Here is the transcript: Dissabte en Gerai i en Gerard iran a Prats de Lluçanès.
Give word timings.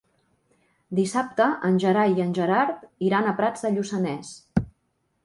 Dissabte 0.99 1.49
en 1.69 1.77
Gerai 1.83 2.15
i 2.19 2.23
en 2.25 2.31
Gerard 2.37 2.87
iran 3.09 3.29
a 3.29 3.35
Prats 3.43 3.67
de 3.67 3.73
Lluçanès. 3.77 4.33